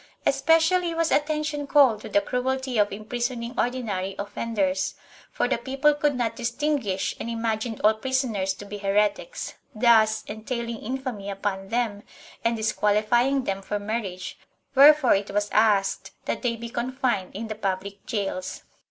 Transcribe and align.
Especially 0.25 0.95
was 0.95 1.11
attention 1.11 1.67
called 1.67 2.01
to 2.01 2.09
the 2.09 2.21
cruelty 2.21 2.79
of 2.79 2.91
imprisoning 2.91 3.53
ordinary 3.55 4.15
offenders, 4.17 4.95
for 5.31 5.47
the 5.47 5.59
people 5.59 5.93
could 5.93 6.15
not 6.15 6.35
distinguish 6.35 7.15
and 7.19 7.29
imagined 7.29 7.79
all 7.83 7.93
prisoners 7.93 8.55
to 8.55 8.65
be 8.65 8.79
heretics, 8.79 9.53
thus 9.75 10.23
entailing 10.27 10.79
infamy 10.79 11.29
upon 11.29 11.67
them 11.67 12.01
arid 12.43 12.57
disqualifying 12.57 13.43
them 13.43 13.61
for 13.61 13.77
marriage, 13.77 14.39
wherefore 14.73 15.13
it 15.13 15.29
was 15.29 15.51
asked 15.51 16.09
that 16.25 16.41
they 16.41 16.55
be 16.55 16.69
confined 16.69 17.35
in 17.35 17.47
the 17.47 17.53
public 17.53 18.03
gaols. 18.07 18.63